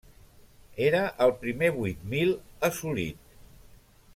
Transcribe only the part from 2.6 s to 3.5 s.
assolit.